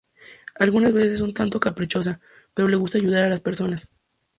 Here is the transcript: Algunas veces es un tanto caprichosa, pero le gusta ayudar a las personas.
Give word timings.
Algunas 0.57 0.93
veces 0.93 1.13
es 1.13 1.21
un 1.21 1.31
tanto 1.31 1.59
caprichosa, 1.59 2.19
pero 2.55 2.67
le 2.67 2.75
gusta 2.75 2.97
ayudar 2.97 3.25
a 3.25 3.29
las 3.29 3.39
personas. 3.41 3.91